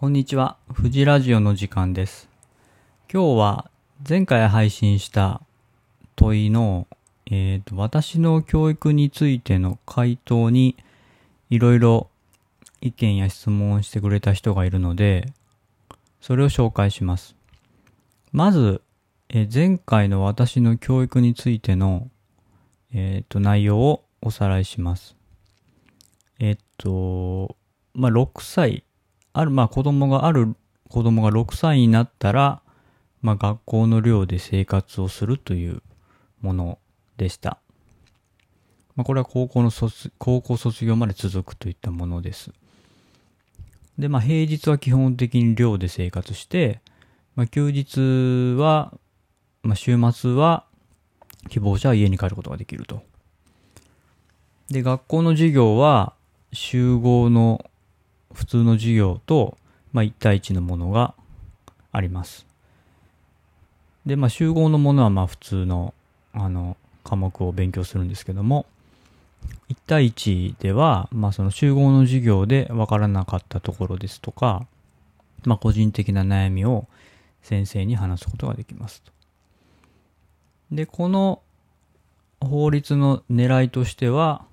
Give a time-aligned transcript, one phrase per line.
[0.00, 0.56] こんにちは。
[0.76, 2.28] 富士ラジオの時間です。
[3.12, 3.70] 今日は
[4.08, 5.42] 前回配信した
[6.14, 6.86] 問いの、
[7.26, 10.76] えーと、私の教育についての回答に
[11.50, 12.10] いろいろ
[12.80, 15.32] 意見や質問をしてくれた人がいるので、
[16.20, 17.34] それを紹介します。
[18.30, 18.82] まず、
[19.30, 22.08] えー前回の私の教育についての、
[22.94, 25.16] えーと、内容をおさらいします。
[26.38, 27.56] えっと、
[27.94, 28.84] まあ、6歳、
[29.32, 30.54] ある、まあ、子供がある
[30.88, 32.62] 子供が6歳になったら、
[33.20, 35.82] まあ、学校の寮で生活をするという
[36.40, 36.78] もの
[37.16, 37.58] でした。
[38.96, 42.50] まあ、これは高校の卒、高校卒業まで続くといったものです。
[43.98, 46.80] で、まあ、平日は基本的に寮で生活して、
[47.36, 48.94] まあ、休日は、
[49.62, 50.64] まあ、週末は
[51.48, 53.02] 希望者は家に帰ることができると。
[54.70, 56.14] で、学校の授業は
[56.52, 57.64] 集合の
[58.32, 59.56] 普通の授業と、
[59.92, 61.14] まあ、1対1のものが
[61.92, 62.46] あります。
[64.06, 65.94] で、まあ、集合のものはまあ普通の
[66.32, 68.66] あの科目を勉強するんですけども、
[69.70, 74.66] 1対1では、まあ、その集合の授業でわからなかったところですとか、
[75.44, 76.86] まあ、個人的な悩みを
[77.42, 79.12] 先生に話すことができますと。
[80.70, 81.40] で、この
[82.40, 84.44] 法律の狙いとしては、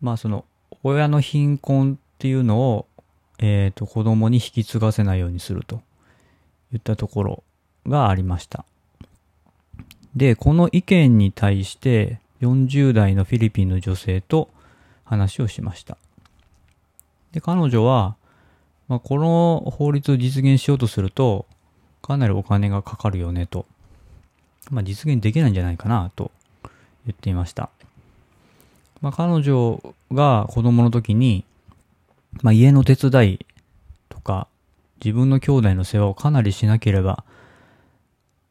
[0.00, 0.44] まあその
[0.82, 2.86] 親の貧困っていうのを、
[3.38, 5.82] えっ、と子供に引き継がせないようにすると
[6.72, 7.42] いったところ
[7.86, 8.64] がありました。
[10.14, 14.48] で、この意見に対して40代のフィリピンの女性と
[15.04, 15.98] 話をしました。
[17.32, 18.16] で、彼女は、
[18.88, 21.44] まあ、この法律を実現しようとすると、
[22.00, 23.66] かなりお金がかかるよねと。
[24.70, 26.30] まあ、実現できないんじゃないかなと
[27.04, 27.68] 言っていました。
[29.02, 31.44] まあ、彼女が子供の時に、
[32.42, 33.46] まあ、家の手伝い
[34.08, 34.48] とか、
[35.04, 37.24] 自分の兄弟の世話をかなりしなければ、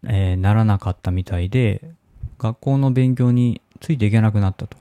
[0.07, 1.81] えーならなかったみたいで、
[2.37, 4.77] 学校の勉強についていけなくなったと。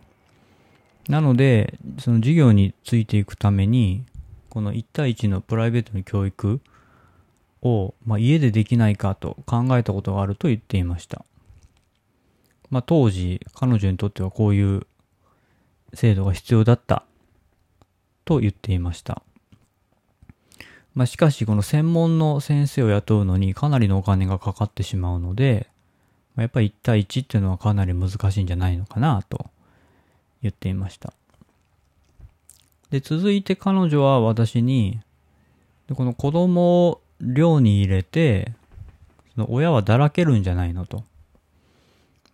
[1.09, 4.05] なので、その授業についていくために、
[4.49, 6.61] この1対1のプライベートの教育
[7.63, 11.25] を、まあ、家でできないかと考えたことがあると言っていました。
[12.71, 14.87] まあ、当時、彼女にとってはこういう
[15.93, 17.05] 制度が必要だった
[18.25, 19.23] と言っていました。
[20.95, 25.69] まあ、しかし、この専門の先生を雇うのにかなりのお金がかかってしまうので、
[26.37, 29.47] やっぱり1対1っていうのはかなり難しいんじゃないのかなと
[30.43, 31.13] 言っていました。
[32.91, 35.01] で、続いて彼女は私に、
[35.95, 38.53] この子供を寮に入れて、
[39.35, 41.03] その親はだらけるんじゃないのと。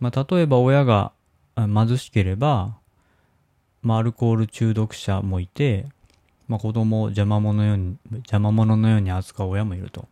[0.00, 1.12] まあ、例えば親が
[1.56, 2.76] 貧しければ、
[3.82, 5.86] まあ、アルコール中毒者もいて、
[6.48, 10.08] まあ、子供を邪魔者のように、邪魔者のように扱う親もいると。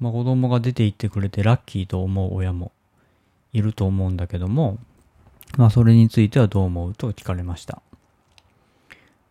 [0.00, 2.72] まあ、子供が出て行ってくれてラッキーと思う親も
[3.52, 4.78] いると思うんだけども、
[5.56, 7.82] まあ、それについてはどう思うと聞かれました。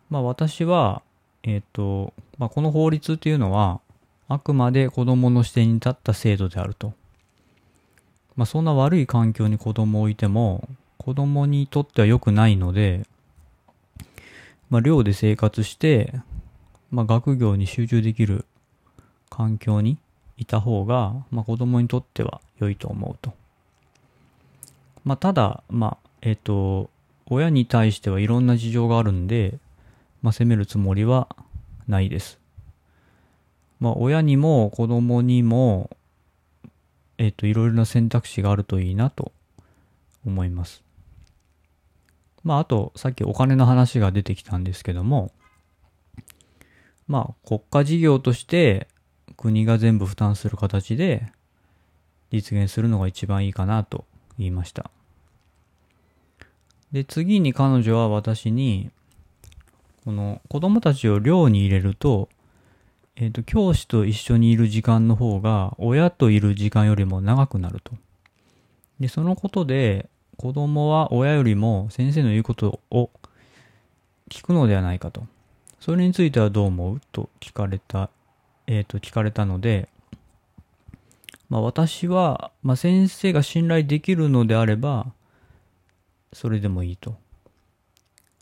[0.08, 1.02] まあ、私は、
[1.42, 3.80] えっ、と、まあ、この法律っていうのは、
[4.28, 6.94] あくまで子供の視点に立った制度であると。
[8.36, 10.68] まあ、そんな悪い環境に子供を置いても、
[11.04, 13.06] 子供にとっては良くないので、
[14.70, 16.14] まあ、寮で生活して、
[16.92, 18.44] まあ、学業に集中できる
[19.28, 19.98] 環境に
[20.36, 23.32] いた方が、まあ、子供にとっては良いと思うと。
[25.04, 26.88] まあ、ただ、まあ、えっ、と、
[27.26, 29.58] 親に対してはいろんな事情があるんで、
[30.22, 31.28] まあ、責めるつもりは
[31.88, 32.38] ないです。
[33.80, 35.90] まあ、親にも子供にも、
[37.18, 39.32] えっ、と、いろいろな選択肢があるといいなと
[40.24, 40.82] 思います。
[42.44, 45.32] まあ、あと、さっきお金の話が出てきたんですけども、
[47.06, 48.88] まあ、国家事業として
[49.36, 51.32] 国が全部負担する形で
[52.30, 54.04] 実現するのが一番いいかなと
[54.38, 54.90] 言いました。
[56.92, 58.90] で、次に彼女は私に、
[60.04, 62.28] この子供たちを寮に入れると、
[63.16, 67.92] えっ、と、教師と一緒にいる時間の方が親といる時間よりも長くなると。
[69.00, 73.10] で、そのことで子供は親よりも先生の言うことを
[74.28, 75.26] 聞くのではないかと。
[75.80, 78.08] それについてはどう思うと聞かれた、
[78.66, 79.88] えっ、と、聞かれたので、
[81.48, 85.12] まあ私は、まあ先生が信頼できるのであれば、
[86.32, 87.16] それでもいいと。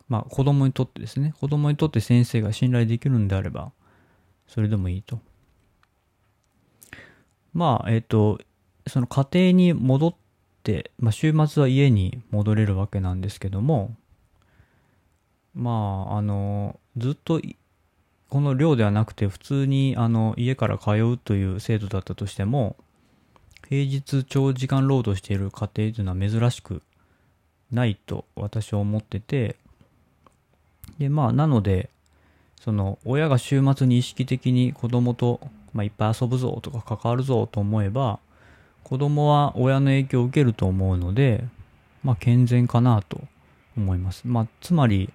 [0.08, 3.72] まあ子供にとってですね、子供にとって先生が信頼できるのであれば、
[4.46, 5.18] それでもいいと。
[7.52, 8.38] まあ、えっ、と、
[8.86, 10.18] その家庭に戻って、
[10.98, 13.94] まあ週末は家に戻れるわけなんですけども、
[15.54, 17.40] まあ、あの、ずっと
[18.28, 22.76] この寮ではなくて普通にあの家から通うという制度だったとしても、
[23.68, 26.82] 平日長時間労働している家庭というのは珍しく
[27.70, 29.56] ないと私は思ってて、
[30.98, 31.90] で、まあ、なので、
[32.60, 35.40] その、親が週末に意識的に子供と、
[35.72, 38.18] まあ、いっぱい遊ぶぞとか関わるぞと思えば、
[38.90, 41.44] 子供は親の影響を受けると思うので、
[42.02, 43.20] まあ、健全かなと
[43.76, 44.22] 思います。
[44.26, 45.12] まあ、つまり、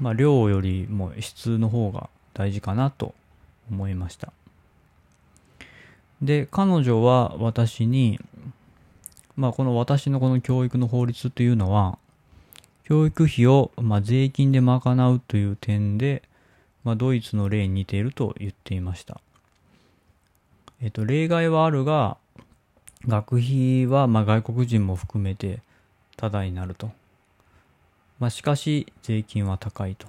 [0.00, 3.12] まあ、量よりも質の方が大事かなと
[3.68, 4.32] 思いました。
[6.22, 8.20] で、彼女は私に、
[9.34, 11.98] まあ、この私のこの教育の法律というのは、
[12.84, 16.22] 教育費を、まあ、税金で賄うという点で、
[16.84, 19.20] まあ、ドイツの例に似ていると言っていました。
[20.80, 22.18] えっと、例外はあるが、
[23.06, 25.60] 学費は、まあ、外国人も含めて、
[26.16, 26.90] ただになると。
[28.18, 30.06] まあ、しかし、税金は高いと。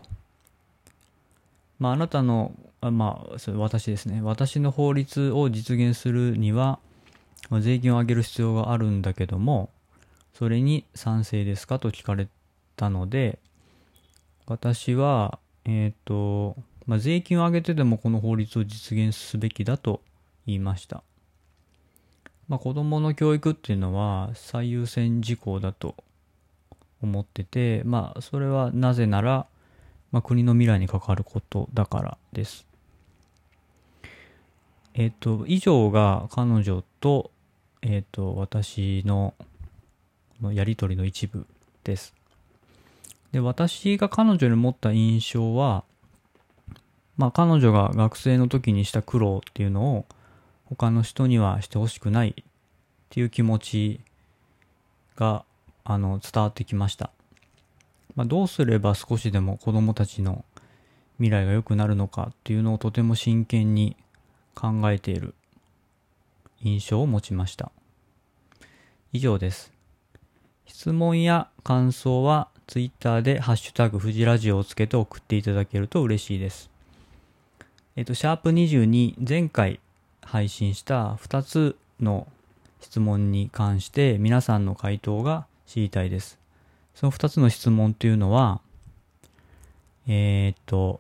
[1.79, 4.21] まあ、あなたの、まあ、私ですね。
[4.21, 6.79] 私の法律を実現するには、
[7.49, 9.69] まあ、税金を上げる必要があるんだけども、
[10.33, 12.27] それに賛成ですかと聞かれ
[12.75, 13.39] たので、
[14.45, 16.55] 私は、えっ、ー、と、
[16.85, 20.01] まあ、税金を上げてでもこの法律を実現すべきだと
[20.45, 21.03] 言いました。
[22.47, 25.95] まあ、子供の教育っていうのは最優先事項だと
[27.01, 29.47] 思ってて、まあ、それはなぜなら、
[30.11, 32.65] まあ、国の未来に関わることだからです。
[34.93, 37.31] えっ、と、以上が彼女と、
[37.81, 39.33] えっ、と、私の
[40.41, 41.45] のやりとりの一部
[41.83, 42.13] です。
[43.31, 45.83] で、私が彼女に持った印象は、
[47.17, 50.05] まあ彼女が学生の時にした苦労っていうのを
[50.65, 52.43] 他の人にはしてほしくないっ
[53.09, 53.99] ていう気持ち
[55.15, 55.45] が
[55.83, 57.11] あの伝わってきました。
[58.15, 60.45] まあ、どうすれば少しでも子供たちの
[61.17, 63.95] 未来が良くなるのかっていうのをとても真剣に
[64.53, 65.33] 考えている
[66.61, 67.71] 印象を持ちました。
[69.13, 69.71] 以上です。
[70.65, 76.69] 質問や感想は Twitter でハッシュタグ富士ラジオをつけて送っていただけると嬉しいです。
[77.95, 79.79] えっと、シャープ22前回
[80.25, 82.27] 配信した2つの
[82.81, 86.37] 質問に関して皆さんの回答が知りたいです。
[86.95, 88.59] その2つの質問っていうのは、
[90.07, 90.99] えー、っと、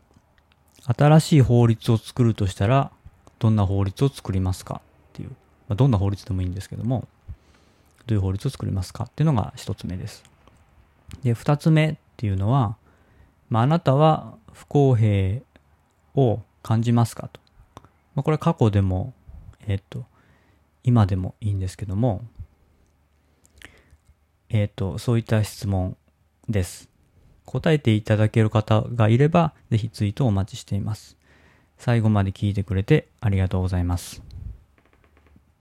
[0.83, 2.91] 新しい法律を作るとしたら、
[3.39, 4.75] どんな法律を作りますか？
[4.75, 4.81] っ
[5.13, 5.29] ていう、
[5.67, 7.07] まあ、どんな法律でもいいんですけども、
[8.05, 9.05] どういう法律を作りますか？
[9.05, 10.23] っていうのが1つ目です。
[11.23, 12.77] で、2つ目っていうのは、
[13.49, 15.41] まあ、あなたは不公平
[16.15, 17.39] を感じますかと。
[18.15, 19.13] まあ、これは過去でも、
[19.67, 20.05] えっ、と、
[20.83, 22.23] 今でもいいんですけども、
[24.49, 25.97] えっ、と、そういった質問
[26.49, 26.89] です。
[27.45, 31.17] 答えていただける方がいれば、ぜひツイートをお待ちしています。
[31.77, 34.24] 最後まで聞いてくれてありがとうございます。